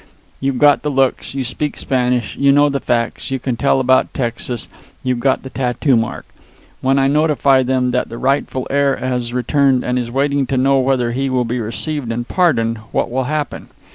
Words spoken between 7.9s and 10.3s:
that the rightful heir has returned and is